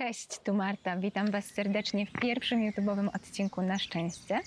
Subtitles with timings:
[0.00, 0.96] Cześć, tu Marta.
[0.96, 4.40] Witam Was serdecznie w pierwszym YouTube'owym odcinku Na Szczęście.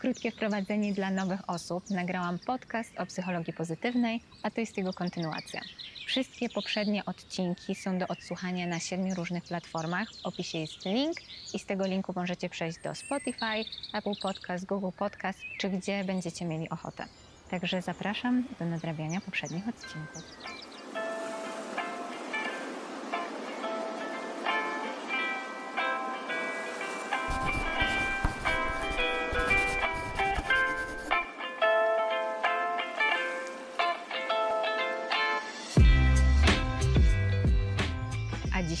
[0.00, 1.90] Krótkie wprowadzenie dla nowych osób.
[1.90, 5.60] Nagrałam podcast o psychologii pozytywnej, a to jest jego kontynuacja.
[6.06, 10.08] Wszystkie poprzednie odcinki są do odsłuchania na siedmiu różnych platformach.
[10.22, 11.16] W opisie jest link
[11.54, 13.64] i z tego linku możecie przejść do Spotify,
[13.94, 17.06] Apple Podcast, Google Podcast, czy gdzie będziecie mieli ochotę.
[17.50, 20.22] Także zapraszam do nadrabiania poprzednich odcinków.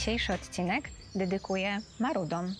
[0.04, 2.54] Dzisiejszy odcinek dedykuję marudom.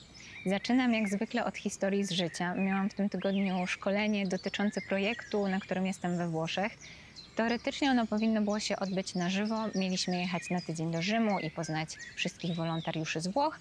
[0.46, 2.54] Zaczynam jak zwykle od historii z życia.
[2.54, 6.78] Miałam w tym tygodniu szkolenie dotyczące projektu, na którym jestem we Włoszech.
[7.36, 9.56] Teoretycznie ono powinno było się odbyć na żywo.
[9.74, 13.58] Mieliśmy jechać na tydzień do Rzymu i poznać wszystkich wolontariuszy z Włoch.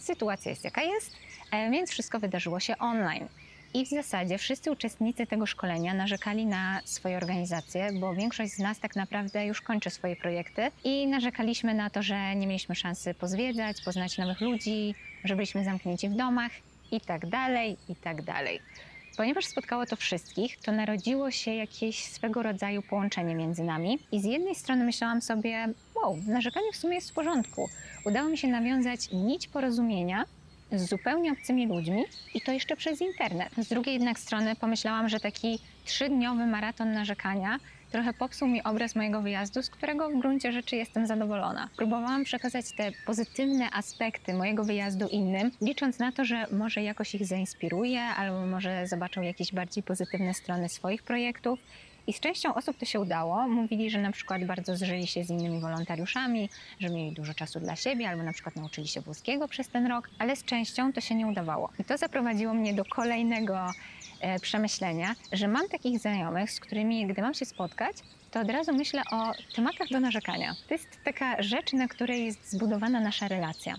[0.00, 1.16] Sytuacja jest jaka jest,
[1.52, 3.28] e, więc wszystko wydarzyło się online.
[3.74, 8.78] I w zasadzie wszyscy uczestnicy tego szkolenia narzekali na swoje organizacje, bo większość z nas
[8.78, 13.76] tak naprawdę już kończy swoje projekty i narzekaliśmy na to, że nie mieliśmy szansy pozwiedzać,
[13.84, 16.52] poznać nowych ludzi, że byliśmy zamknięci w domach
[16.92, 18.60] i tak dalej, i tak dalej.
[19.16, 23.98] Ponieważ spotkało to wszystkich, to narodziło się jakieś swego rodzaju połączenie między nami.
[24.12, 27.68] I z jednej strony myślałam sobie, wow, narzekanie w sumie jest w porządku.
[28.04, 30.24] Udało mi się nawiązać nić porozumienia
[30.72, 33.52] z zupełnie obcymi ludźmi i to jeszcze przez internet.
[33.58, 37.58] Z drugiej jednak strony pomyślałam, że taki trzydniowy maraton narzekania
[37.90, 41.68] trochę popsuł mi obraz mojego wyjazdu, z którego w gruncie rzeczy jestem zadowolona.
[41.76, 47.26] Próbowałam przekazać te pozytywne aspekty mojego wyjazdu innym, licząc na to, że może jakoś ich
[47.26, 51.58] zainspiruje, albo może zobaczą jakieś bardziej pozytywne strony swoich projektów.
[52.08, 53.48] I z częścią osób to się udało.
[53.48, 57.76] Mówili, że na przykład bardzo zżyli się z innymi wolontariuszami, że mieli dużo czasu dla
[57.76, 61.14] siebie, albo na przykład nauczyli się włoskiego przez ten rok, ale z częścią to się
[61.14, 61.70] nie udawało.
[61.78, 63.70] I to zaprowadziło mnie do kolejnego
[64.20, 67.96] e, przemyślenia, że mam takich znajomych, z którymi, gdy mam się spotkać,
[68.30, 70.54] to od razu myślę o tematach do narzekania.
[70.68, 73.76] To jest taka rzecz, na której jest zbudowana nasza relacja.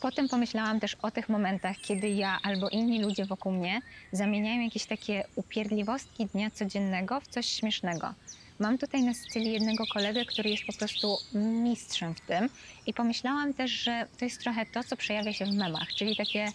[0.00, 3.80] Potem pomyślałam też o tych momentach, kiedy ja albo inni ludzie wokół mnie
[4.12, 8.14] zamieniają jakieś takie upierdliwostki dnia codziennego w coś śmiesznego.
[8.58, 11.16] Mam tutaj na Sycylii jednego kolegę, który jest po prostu
[11.62, 12.48] mistrzem w tym
[12.86, 16.46] i pomyślałam też, że to jest trochę to, co przejawia się w memach, czyli takie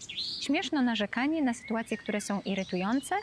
[0.41, 3.15] śmieszne narzekanie na sytuacje, które są irytujące,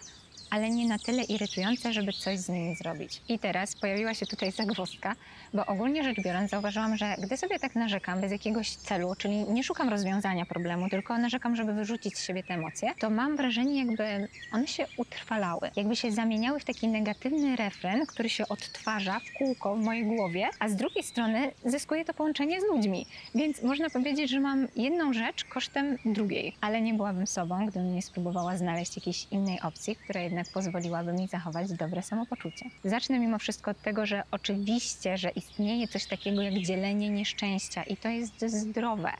[0.53, 3.23] ale nie na tyle irytujące, żeby coś z nimi zrobić.
[3.29, 5.15] I teraz pojawiła się tutaj zagwozdka,
[5.55, 9.65] bo ogólnie rzecz biorąc zauważyłam, że gdy sobie tak narzekam bez jakiegoś celu, czyli nie
[9.65, 14.29] szukam rozwiązania problemu, tylko narzekam, żeby wyrzucić z siebie te emocje, to mam wrażenie, jakby
[14.53, 19.77] one się utrwalały, jakby się zamieniały w taki negatywny refren, który się odtwarza w kółko
[19.77, 23.07] w mojej głowie, a z drugiej strony zyskuje to połączenie z ludźmi.
[23.35, 28.03] Więc można powiedzieć, że mam jedną rzecz kosztem drugiej, ale nie byłabym sobą, gdybym nie
[28.03, 32.71] spróbowała znaleźć jakiejś innej opcji, która jednak pozwoliłaby mi zachować dobre samopoczucie.
[32.85, 37.97] Zacznę mimo wszystko od tego, że oczywiście, że istnieje coś takiego jak dzielenie nieszczęścia i
[37.97, 39.13] to jest zdrowe.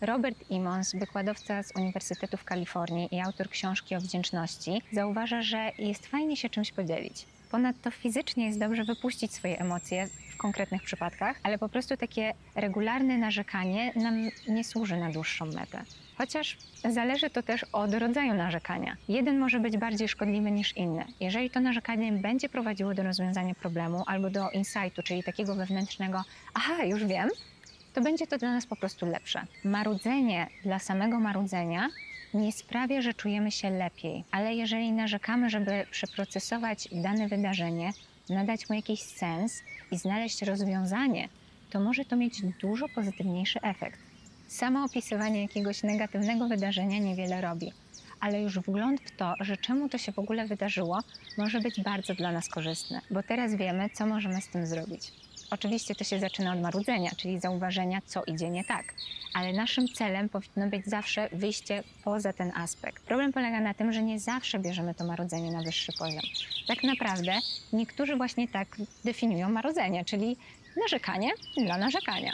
[0.00, 6.06] Robert Imons, wykładowca z Uniwersytetu w Kalifornii i autor książki o wdzięczności, zauważa, że jest
[6.06, 7.26] fajnie się czymś podzielić.
[7.50, 13.18] Ponadto fizycznie jest dobrze wypuścić swoje emocje w konkretnych przypadkach, ale po prostu takie regularne
[13.18, 15.84] narzekanie nam nie służy na dłuższą metę.
[16.18, 16.58] Chociaż
[16.88, 18.96] zależy to też od rodzaju narzekania.
[19.08, 21.04] Jeden może być bardziej szkodliwy niż inny.
[21.20, 26.24] Jeżeli to narzekanie będzie prowadziło do rozwiązania problemu albo do insightu, czyli takiego wewnętrznego,
[26.54, 27.28] aha, już wiem,
[27.94, 29.46] to będzie to dla nas po prostu lepsze.
[29.64, 31.88] Marudzenie dla samego marudzenia
[32.34, 37.92] nie sprawia, że czujemy się lepiej, ale jeżeli narzekamy, żeby przeprocesować dane wydarzenie,
[38.28, 41.28] nadać mu jakiś sens i znaleźć rozwiązanie,
[41.70, 44.00] to może to mieć dużo pozytywniejszy efekt.
[44.48, 47.72] Samo opisywanie jakiegoś negatywnego wydarzenia niewiele robi,
[48.20, 51.00] ale już wgląd w to, że czemu to się w ogóle wydarzyło,
[51.38, 55.12] może być bardzo dla nas korzystne, bo teraz wiemy, co możemy z tym zrobić.
[55.54, 58.94] Oczywiście to się zaczyna od marudzenia, czyli zauważenia, co idzie nie tak,
[59.34, 63.04] ale naszym celem powinno być zawsze wyjście poza ten aspekt.
[63.04, 66.22] Problem polega na tym, że nie zawsze bierzemy to marudzenie na wyższy poziom.
[66.66, 67.32] Tak naprawdę
[67.72, 70.36] niektórzy właśnie tak definiują marudzenie, czyli
[70.82, 72.32] narzekanie dla narzekania.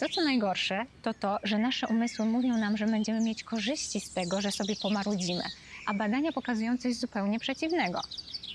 [0.00, 4.10] To, co najgorsze, to to, że nasze umysły mówią nam, że będziemy mieć korzyści z
[4.10, 5.42] tego, że sobie pomarudzimy,
[5.86, 8.00] a badania pokazują coś zupełnie przeciwnego.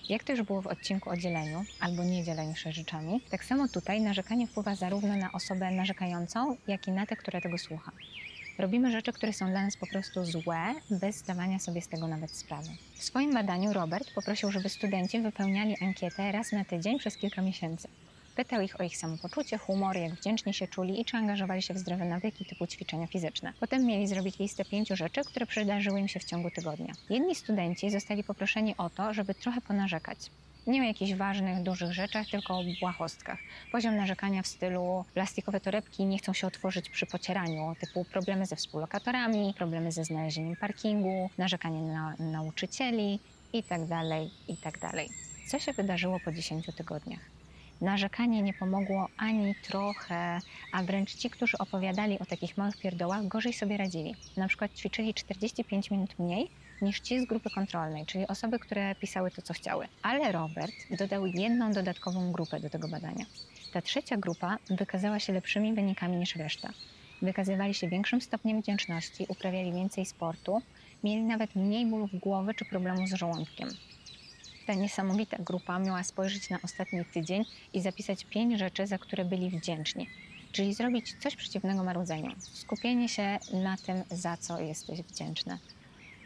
[0.10, 4.02] Jak to już było w odcinku o dzieleniu albo niedzieleniu się rzeczami, tak samo tutaj
[4.02, 7.92] narzekanie wpływa zarówno na osobę narzekającą, jak i na tę, która tego słucha.
[8.60, 12.32] Robimy rzeczy, które są dla nas po prostu złe, bez zdawania sobie z tego nawet
[12.32, 12.70] sprawy.
[12.96, 17.88] W swoim badaniu Robert poprosił, żeby studenci wypełniali ankietę raz na tydzień przez kilka miesięcy.
[18.36, 21.78] Pytał ich o ich samopoczucie, humor, jak wdzięcznie się czuli i czy angażowali się w
[21.78, 23.54] zdrowe nawyki typu ćwiczenia fizyczne.
[23.60, 26.94] Potem mieli zrobić listę pięciu rzeczy, które przydarzyły im się w ciągu tygodnia.
[27.10, 30.18] Jedni studenci zostali poproszeni o to, żeby trochę ponarzekać.
[30.68, 33.40] Nie o jakichś ważnych, dużych rzeczach, tylko o błahostkach.
[33.72, 38.56] Poziom narzekania w stylu plastikowe torebki nie chcą się otworzyć przy pocieraniu, typu problemy ze
[38.56, 43.20] współlokatorami, problemy ze znalezieniem parkingu, narzekanie na nauczycieli
[43.54, 44.02] itd.,
[44.48, 44.92] itd.
[45.48, 47.34] Co się wydarzyło po 10 tygodniach?
[47.82, 50.40] Narzekanie nie pomogło ani trochę,
[50.74, 54.16] a wręcz ci, którzy opowiadali o takich małych pierdołach, gorzej sobie radzili.
[54.38, 56.50] Na przykład ćwiczyli 45 minut mniej
[56.82, 59.88] niż ci z grupy kontrolnej, czyli osoby, które pisały to, co chciały.
[60.02, 63.26] Ale Robert dodał jedną dodatkową grupę do tego badania.
[63.74, 66.70] Ta trzecia grupa wykazała się lepszymi wynikami niż reszta.
[67.22, 70.62] Wykazywali się większym stopniem wdzięczności, uprawiali więcej sportu,
[71.04, 73.70] mieli nawet mniej bólów głowy czy problemu z żołądkiem.
[74.66, 79.50] Ta niesamowita grupa miała spojrzeć na ostatni tydzień i zapisać pięć rzeczy, za które byli
[79.50, 80.08] wdzięczni.
[80.52, 82.32] Czyli zrobić coś przeciwnego marudzeniu.
[82.54, 85.58] Skupienie się na tym, za co jesteś wdzięczny.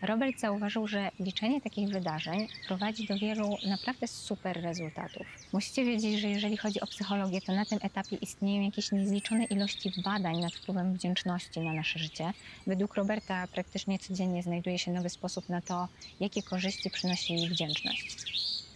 [0.01, 5.27] Robert zauważył, że liczenie takich wydarzeń prowadzi do wielu naprawdę super rezultatów.
[5.53, 9.91] Musicie wiedzieć, że jeżeli chodzi o psychologię, to na tym etapie istnieją jakieś niezliczone ilości
[10.03, 12.33] badań nad wpływem wdzięczności na nasze życie.
[12.67, 15.87] Według Roberta praktycznie codziennie znajduje się nowy sposób na to,
[16.19, 18.15] jakie korzyści przynosi wdzięczność.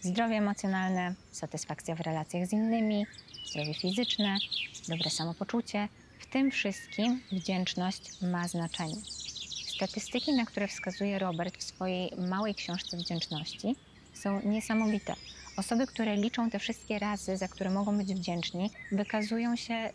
[0.01, 3.05] Zdrowie emocjonalne, satysfakcja w relacjach z innymi,
[3.45, 4.37] zdrowie fizyczne,
[4.87, 5.87] dobre samopoczucie.
[6.19, 8.95] W tym wszystkim wdzięczność ma znaczenie.
[9.81, 13.75] Statystyki, na które wskazuje Robert w swojej małej książce wdzięczności,
[14.13, 15.13] są niesamowite.
[15.57, 19.89] Osoby, które liczą te wszystkie razy, za które mogą być wdzięczni, wykazują się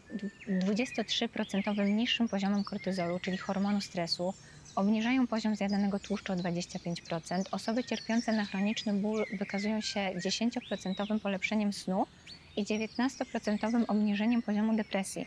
[0.49, 4.35] 23% niższym poziomem kortyzolu, czyli hormonu stresu,
[4.77, 7.43] obniżają poziom zjadanego tłuszczu o 25%.
[7.51, 12.07] Osoby cierpiące na chroniczny ból wykazują się 10% polepszeniem snu
[12.57, 15.27] i 19% obniżeniem poziomu depresji.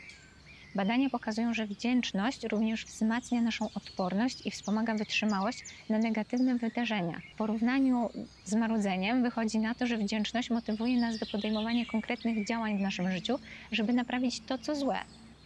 [0.76, 7.22] Badania pokazują, że wdzięczność również wzmacnia naszą odporność i wspomaga wytrzymałość na negatywne wydarzenia.
[7.34, 8.10] W porównaniu
[8.46, 13.12] z marudzeniem wychodzi na to, że wdzięczność motywuje nas do podejmowania konkretnych działań w naszym
[13.12, 13.40] życiu,
[13.72, 15.00] żeby naprawić to, co złe.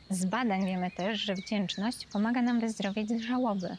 [0.09, 3.77] Z badań wiemy też, że wdzięczność pomaga nam wyzdrowieć z żałoby.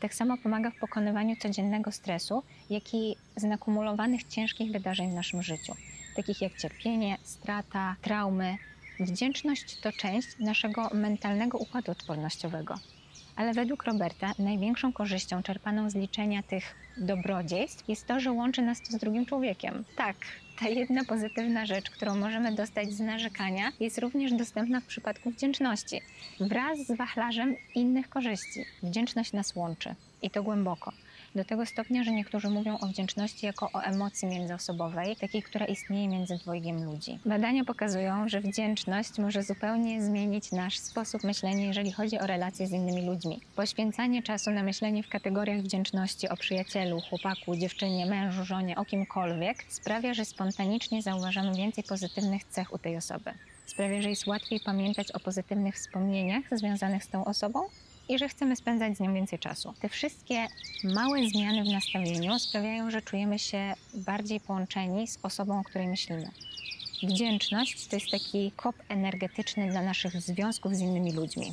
[0.00, 5.42] Tak samo pomaga w pokonywaniu codziennego stresu, jak i z nakumulowanych ciężkich wydarzeń w naszym
[5.42, 5.74] życiu,
[6.16, 8.56] takich jak cierpienie, strata, traumy,
[9.00, 12.74] Wdzięczność to część naszego mentalnego układu odpornościowego.
[13.36, 18.80] Ale według Roberta największą korzyścią czerpaną z liczenia tych dobrodziejstw jest to, że łączy nas
[18.80, 19.84] to z drugim człowiekiem.
[19.96, 20.16] Tak,
[20.60, 26.00] ta jedna pozytywna rzecz, którą możemy dostać z narzekania, jest również dostępna w przypadku wdzięczności,
[26.40, 28.64] wraz z wachlarzem innych korzyści.
[28.82, 30.92] Wdzięczność nas łączy i to głęboko
[31.36, 36.08] do tego stopnia, że niektórzy mówią o wdzięczności jako o emocji międzyosobowej, takiej, która istnieje
[36.08, 37.18] między dwojgiem ludzi.
[37.26, 42.72] Badania pokazują, że wdzięczność może zupełnie zmienić nasz sposób myślenia, jeżeli chodzi o relacje z
[42.72, 43.40] innymi ludźmi.
[43.56, 49.64] Poświęcanie czasu na myślenie w kategoriach wdzięczności o przyjacielu, chłopaku, dziewczynie, mężu, żonie, o kimkolwiek
[49.68, 53.32] sprawia, że spontanicznie zauważamy więcej pozytywnych cech u tej osoby.
[53.66, 57.60] Sprawia, że jest łatwiej pamiętać o pozytywnych wspomnieniach związanych z tą osobą
[58.08, 59.74] i że chcemy spędzać z nią więcej czasu.
[59.80, 60.46] Te wszystkie
[60.84, 66.30] małe zmiany w nastawieniu sprawiają, że czujemy się bardziej połączeni z osobą, o której myślimy.
[67.02, 71.52] Wdzięczność to jest taki kop energetyczny dla naszych związków z innymi ludźmi.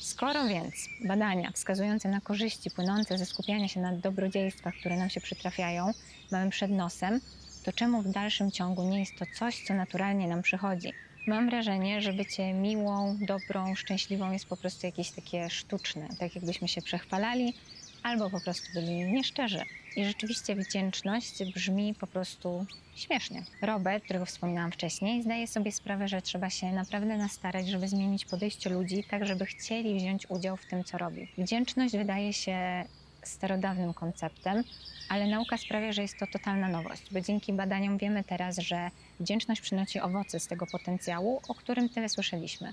[0.00, 5.20] Skoro więc badania wskazujące na korzyści płynące ze skupiania się na dobrodziejstwach, które nam się
[5.20, 5.90] przytrafiają,
[6.32, 7.20] mamy przed nosem,
[7.64, 10.92] to czemu w dalszym ciągu nie jest to coś, co naturalnie nam przychodzi?
[11.26, 16.68] Mam wrażenie, że bycie miłą, dobrą, szczęśliwą jest po prostu jakieś takie sztuczne, tak jakbyśmy
[16.68, 17.54] się przechwalali
[18.02, 19.62] albo po prostu byli nieszczerzy.
[19.96, 23.42] I rzeczywiście wdzięczność brzmi po prostu śmiesznie.
[23.62, 28.70] Robert, którego wspominałam wcześniej, zdaje sobie sprawę, że trzeba się naprawdę nastarać, żeby zmienić podejście
[28.70, 31.28] ludzi, tak żeby chcieli wziąć udział w tym, co robi.
[31.38, 32.84] Wdzięczność wydaje się
[33.28, 34.64] starodawnym konceptem,
[35.08, 39.60] ale nauka sprawia, że jest to totalna nowość, bo dzięki badaniom wiemy teraz, że wdzięczność
[39.60, 42.72] przynosi owoce z tego potencjału, o którym tyle słyszeliśmy.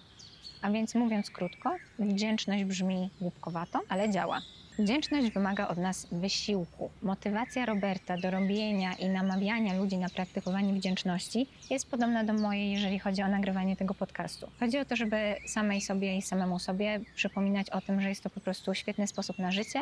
[0.62, 4.42] A więc mówiąc krótko, wdzięczność brzmi głupkowato, ale działa.
[4.80, 6.90] Wdzięczność wymaga od nas wysiłku.
[7.02, 13.00] Motywacja Roberta do robienia i namawiania ludzi na praktykowanie wdzięczności jest podobna do mojej, jeżeli
[13.00, 14.52] chodzi o nagrywanie tego podcastu.
[14.60, 18.30] Chodzi o to, żeby samej sobie i samemu sobie przypominać o tym, że jest to
[18.30, 19.82] po prostu świetny sposób na życie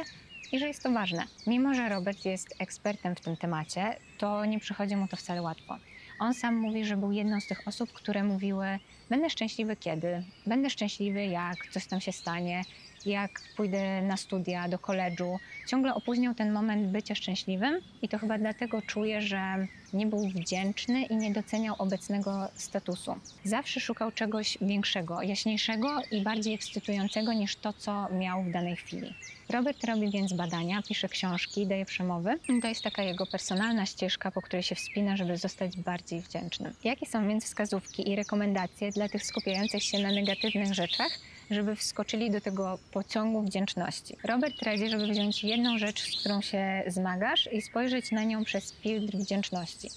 [0.52, 1.24] i że jest to ważne.
[1.48, 5.78] Mimo, że Robert jest ekspertem w tym temacie, to nie przychodzi mu to wcale łatwo.
[6.20, 10.70] On sam mówi, że był jedną z tych osób, które mówiły: Będę szczęśliwy kiedy, będę
[10.70, 12.62] szczęśliwy jak, coś tam się stanie.
[13.08, 15.40] Jak pójdę na studia, do koledżu.
[15.68, 21.04] Ciągle opóźniał ten moment bycia szczęśliwym i to chyba dlatego czuję, że nie był wdzięczny
[21.04, 23.16] i nie doceniał obecnego statusu.
[23.44, 29.14] Zawsze szukał czegoś większego, jaśniejszego i bardziej ekscytującego niż to, co miał w danej chwili.
[29.50, 32.40] Robert robi więc badania, pisze książki, daje przemowy.
[32.62, 36.74] To jest taka jego personalna ścieżka, po której się wspina, żeby zostać bardziej wdzięcznym.
[36.84, 41.20] Jakie są więc wskazówki i rekomendacje dla tych skupiających się na negatywnych rzeczach,
[41.52, 44.18] żeby wskoczyli do tego pociągu wdzięczności.
[44.24, 48.74] Robert radzi, żeby wziąć jedną rzecz, z którą się zmagasz i spojrzeć na nią przez
[48.74, 49.90] filtr wdzięczności.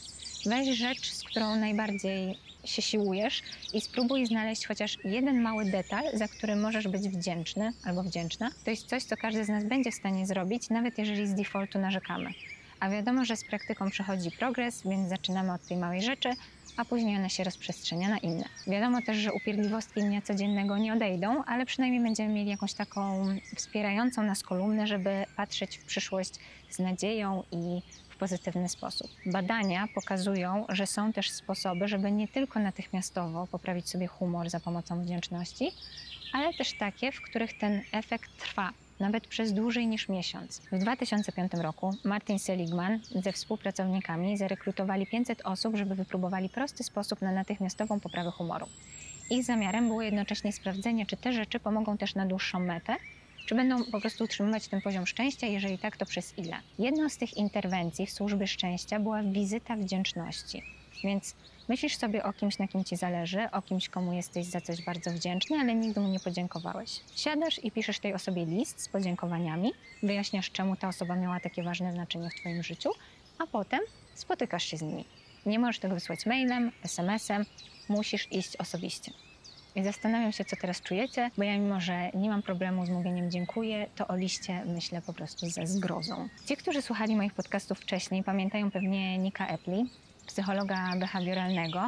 [0.47, 3.43] Weź rzecz, z którą najbardziej się siłujesz
[3.75, 8.51] i spróbuj znaleźć chociaż jeden mały detal, za który możesz być wdzięczny albo wdzięczna.
[8.65, 11.79] To jest coś, co każdy z nas będzie w stanie zrobić, nawet jeżeli z defaultu
[11.79, 12.31] narzekamy.
[12.81, 16.31] A wiadomo, że z praktyką przychodzi progres, więc zaczynamy od tej małej rzeczy,
[16.81, 18.45] a później ona się rozprzestrzenia na inne.
[18.67, 24.23] Wiadomo też, że upierdliwostki dnia codziennego nie odejdą, ale przynajmniej będziemy mieli jakąś taką wspierającą
[24.23, 26.35] nas kolumnę, żeby patrzeć w przyszłość
[26.71, 29.11] z nadzieją i w pozytywny sposób.
[29.27, 35.03] Badania pokazują, że są też sposoby, żeby nie tylko natychmiastowo poprawić sobie humor za pomocą
[35.03, 35.73] wdzięczności,
[36.33, 40.63] ale też takie, w których ten efekt trwa nawet przez dłużej niż miesiąc.
[40.73, 47.33] W 2005 roku Martin Seligman ze współpracownikami zarekrutowali 500 osób, żeby wypróbowali prosty sposób na
[47.33, 48.67] natychmiastową poprawę humoru.
[49.31, 52.97] Ich zamiarem było jednocześnie sprawdzenie, czy te rzeczy pomogą też na dłuższą metę,
[53.47, 56.57] czy będą po prostu utrzymywać ten poziom szczęścia, jeżeli tak, to przez ile.
[56.79, 60.63] Jedną z tych interwencji w służbie szczęścia była wizyta wdzięczności.
[61.05, 61.35] Więc
[61.71, 65.11] myślisz sobie o kimś, na kim ci zależy, o kimś, komu jesteś za coś bardzo
[65.11, 67.01] wdzięczny, ale nigdy mu nie podziękowałeś.
[67.17, 69.73] Siadasz i piszesz tej osobie list z podziękowaniami,
[70.03, 72.91] wyjaśniasz, czemu ta osoba miała takie ważne znaczenie w twoim życiu,
[73.39, 73.81] a potem
[74.15, 75.05] spotykasz się z nimi.
[75.47, 77.45] Nie możesz tego wysłać mailem, SMS-em,
[77.89, 79.13] musisz iść osobiście.
[79.75, 83.31] I zastanawiam się, co teraz czujecie, bo ja mimo, że nie mam problemu z mówieniem
[83.31, 86.29] dziękuję, to o liście myślę po prostu ze zgrozą.
[86.47, 89.87] Ci, którzy słuchali moich podcastów wcześniej, pamiętają pewnie Nika Epli,
[90.33, 91.87] psychologa behawioralnego,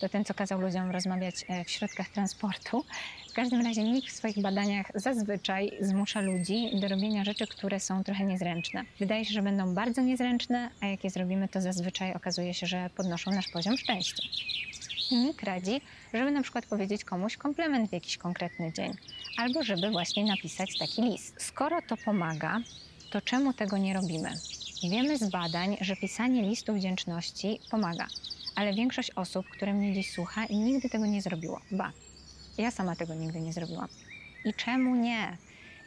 [0.00, 2.84] to ten, co kazał ludziom rozmawiać e, w środkach transportu.
[3.30, 8.04] W każdym razie nikt w swoich badaniach zazwyczaj zmusza ludzi do robienia rzeczy, które są
[8.04, 8.84] trochę niezręczne.
[8.98, 12.90] Wydaje się, że będą bardzo niezręczne, a jak je zrobimy, to zazwyczaj okazuje się, że
[12.96, 14.22] podnoszą nasz poziom szczęścia.
[15.10, 15.80] Nick radzi,
[16.14, 18.92] żeby na przykład powiedzieć komuś komplement w jakiś konkretny dzień,
[19.36, 21.42] albo żeby właśnie napisać taki list.
[21.42, 22.60] Skoro to pomaga,
[23.10, 24.30] to czemu tego nie robimy?
[24.90, 28.06] Wiemy z badań, że pisanie listu wdzięczności pomaga,
[28.54, 31.60] ale większość osób, które mnie dziś słucha, nigdy tego nie zrobiło.
[31.70, 31.92] Ba,
[32.58, 33.88] ja sama tego nigdy nie zrobiłam.
[34.44, 35.36] I czemu nie?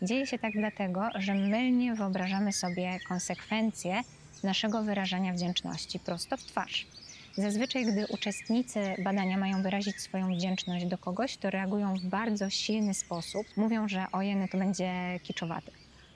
[0.02, 4.02] Dzieje się tak dlatego, że mylnie wyobrażamy sobie konsekwencje
[4.44, 6.88] naszego wyrażania wdzięczności prosto w twarz.
[7.38, 12.94] Zazwyczaj, gdy uczestnicy badania mają wyrazić swoją wdzięczność do kogoś, to reagują w bardzo silny
[12.94, 13.48] sposób.
[13.58, 15.72] Mówią, że ojej, to będzie kiczowaty.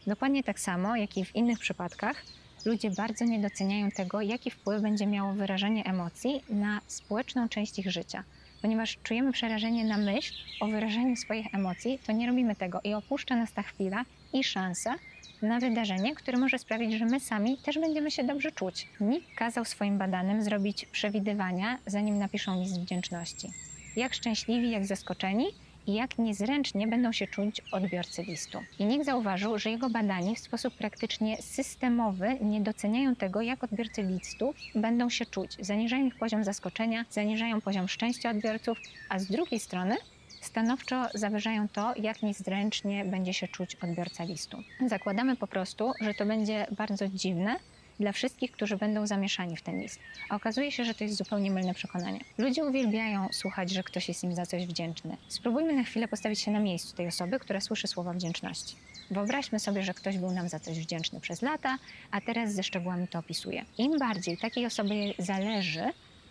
[0.08, 2.24] Dokładnie tak samo, jak i w innych przypadkach,
[2.66, 7.92] ludzie bardzo nie doceniają tego, jaki wpływ będzie miało wyrażanie emocji na społeczną część ich
[7.92, 8.24] życia.
[8.62, 13.36] Ponieważ czujemy przerażenie na myśl o wyrażeniu swoich emocji, to nie robimy tego i opuszcza
[13.36, 14.96] nas ta chwila i szansa
[15.42, 18.88] na wydarzenie, które może sprawić, że my sami też będziemy się dobrze czuć.
[19.02, 23.52] Nick kazał swoim badanym zrobić przewidywania, zanim napiszą list wdzięczności.
[23.96, 25.46] Jak szczęśliwi, jak zaskoczeni
[25.90, 28.60] i jak niezręcznie będą się czuć odbiorcy listu.
[28.80, 34.04] I Nick zauważył, że jego badani w sposób praktycznie systemowy nie doceniają tego, jak odbiorcy
[34.04, 35.58] listów będą się czuć.
[35.60, 38.78] Zaniżają ich poziom zaskoczenia, zaniżają poziom szczęścia odbiorców,
[39.10, 39.96] a z drugiej strony
[40.42, 44.58] stanowczo zawyżają to, jak niezręcznie będzie się czuć odbiorca listu.
[44.88, 47.56] Zakładamy po prostu, że to będzie bardzo dziwne,
[48.00, 50.00] dla wszystkich, którzy będą zamieszani w ten list.
[50.30, 52.20] A okazuje się, że to jest zupełnie mylne przekonanie.
[52.38, 55.18] Ludzie uwielbiają słuchać, że ktoś jest im za coś wdzięczny.
[55.28, 58.76] Spróbujmy na chwilę postawić się na miejscu tej osoby, która słyszy słowa wdzięczności.
[59.12, 61.78] Wyobraźmy sobie, że ktoś był nam za coś wdzięczny przez lata,
[62.12, 63.66] a teraz ze szczegółami to opisuje.
[63.78, 65.84] Im bardziej takiej osobie zależy,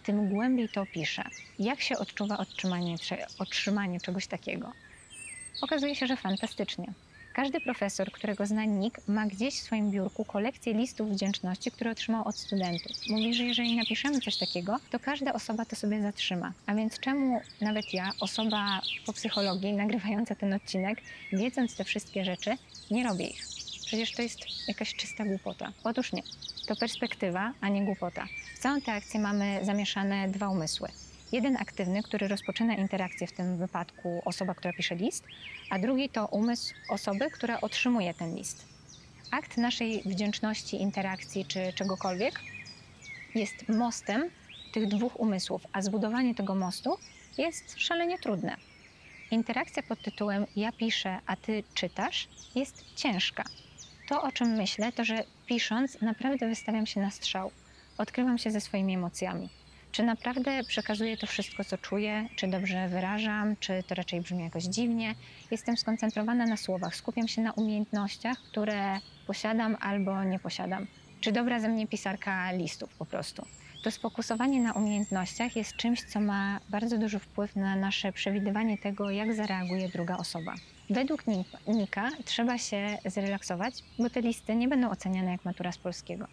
[0.02, 1.24] tym głębiej to opisze.
[1.58, 2.96] Jak się odczuwa otrzymanie,
[3.38, 4.72] otrzymanie czegoś takiego?
[5.62, 6.92] Okazuje się, że fantastycznie.
[7.38, 12.28] Każdy profesor, którego zna Nick, ma gdzieś w swoim biurku kolekcję listów wdzięczności, które otrzymał
[12.28, 12.92] od studentów.
[13.10, 16.52] Mówi, że jeżeli napiszemy coś takiego, to każda osoba to sobie zatrzyma.
[16.66, 21.00] A więc czemu nawet ja, osoba po psychologii, nagrywająca ten odcinek,
[21.32, 22.56] wiedząc te wszystkie rzeczy,
[22.90, 23.42] nie robię ich?
[23.86, 25.72] Przecież to jest jakaś czysta głupota.
[25.84, 26.22] Otóż nie.
[26.66, 28.26] To perspektywa, a nie głupota.
[28.56, 30.88] W całą tę akcję mamy zamieszane dwa umysły.
[31.32, 35.24] Jeden aktywny, który rozpoczyna interakcję, w tym wypadku osoba, która pisze list,
[35.70, 38.64] a drugi to umysł osoby, która otrzymuje ten list.
[39.30, 42.40] Akt naszej wdzięczności, interakcji czy czegokolwiek
[43.34, 44.30] jest mostem
[44.72, 46.98] tych dwóch umysłów, a zbudowanie tego mostu
[47.38, 48.56] jest szalenie trudne.
[49.30, 53.44] Interakcja pod tytułem Ja piszę, a ty czytasz jest ciężka.
[54.08, 57.50] To, o czym myślę, to że pisząc naprawdę wystawiam się na strzał.
[57.98, 59.48] Odkrywam się ze swoimi emocjami.
[59.98, 62.28] Czy naprawdę przekazuję to wszystko, co czuję?
[62.36, 63.56] Czy dobrze wyrażam?
[63.60, 65.14] Czy to raczej brzmi jakoś dziwnie?
[65.50, 70.86] Jestem skoncentrowana na słowach, skupiam się na umiejętnościach, które posiadam albo nie posiadam.
[71.20, 73.46] Czy dobra ze mnie pisarka listów po prostu?
[73.84, 79.10] To sfokusowanie na umiejętnościach jest czymś, co ma bardzo duży wpływ na nasze przewidywanie tego,
[79.10, 80.54] jak zareaguje druga osoba.
[80.90, 81.24] Według
[81.66, 86.28] Nika trzeba się zrelaksować, bo te listy nie będą oceniane jak matura z polskiego.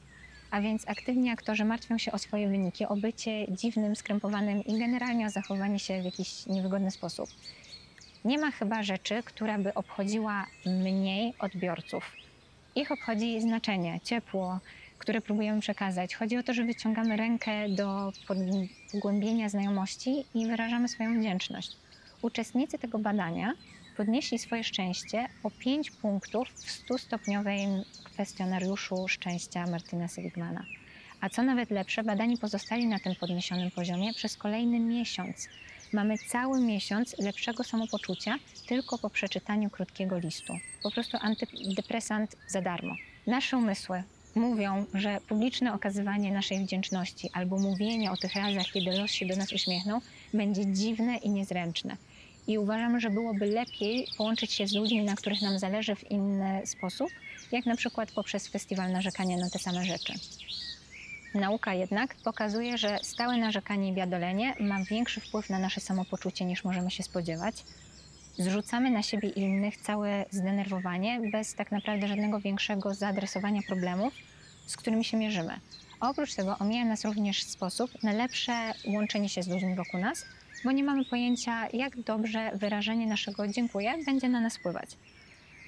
[0.55, 5.25] A więc aktywni aktorzy martwią się o swoje wyniki, o bycie dziwnym, skrępowanym i generalnie
[5.25, 7.29] o zachowanie się w jakiś niewygodny sposób.
[8.25, 12.11] Nie ma chyba rzeczy, która by obchodziła mniej odbiorców.
[12.75, 14.59] Ich obchodzi znaczenie, ciepło,
[14.97, 16.15] które próbujemy przekazać.
[16.15, 18.11] Chodzi o to, że wyciągamy rękę do
[18.91, 21.71] pogłębienia znajomości i wyrażamy swoją wdzięczność.
[22.21, 23.53] Uczestnicy tego badania
[23.97, 30.65] podnieśli swoje szczęście o 5 punktów w 100-stopniowym kwestionariuszu szczęścia Martina Seligmana.
[31.21, 35.47] A co nawet lepsze, badani pozostali na tym podniesionym poziomie przez kolejny miesiąc.
[35.93, 38.35] Mamy cały miesiąc lepszego samopoczucia
[38.67, 40.53] tylko po przeczytaniu krótkiego listu.
[40.83, 42.95] Po prostu antydepresant za darmo.
[43.27, 44.03] Nasze umysły
[44.35, 49.35] mówią, że publiczne okazywanie naszej wdzięczności albo mówienie o tych razach, kiedy los się do
[49.35, 50.01] nas uśmiechnął,
[50.33, 51.97] będzie dziwne i niezręczne.
[52.47, 56.61] I uważam, że byłoby lepiej połączyć się z ludźmi, na których nam zależy w inny
[56.65, 57.09] sposób,
[57.51, 60.13] jak na przykład poprzez festiwal narzekania na te same rzeczy.
[61.33, 66.63] Nauka jednak pokazuje, że stałe narzekanie i biadolenie ma większy wpływ na nasze samopoczucie niż
[66.63, 67.55] możemy się spodziewać.
[68.37, 74.13] Zrzucamy na siebie i innych całe zdenerwowanie bez tak naprawdę żadnego większego zaadresowania problemów,
[74.65, 75.59] z którymi się mierzymy.
[75.99, 80.25] oprócz tego omija nas również sposób na lepsze łączenie się z ludźmi wokół nas,
[80.65, 84.89] bo nie mamy pojęcia, jak dobrze wyrażenie naszego dziękuję będzie na nas wpływać.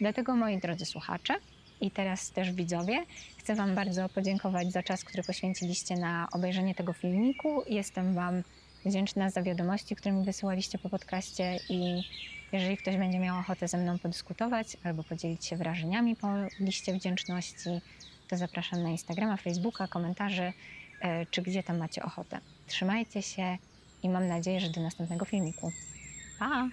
[0.02, 1.34] Dlatego, moi drodzy słuchacze,
[1.82, 3.06] i teraz też widzowie,
[3.38, 7.64] chcę Wam bardzo podziękować za czas, który poświęciliście na obejrzenie tego filmiku.
[7.70, 8.44] Jestem Wam
[8.86, 12.04] wdzięczna za wiadomości, które mi wysyłaliście po podcaście i
[12.52, 16.28] jeżeli ktoś będzie miał ochotę ze mną podyskutować albo podzielić się wrażeniami po
[16.60, 17.70] liście wdzięczności,
[18.28, 20.54] to zapraszam na Instagrama, Facebooka, komentarzy,
[21.02, 22.40] e, czy gdzie tam macie ochotę.
[22.68, 23.58] Trzymajcie się
[24.08, 25.74] i mam nadzieję, że do następnego filmiku.
[26.38, 26.70] Pa!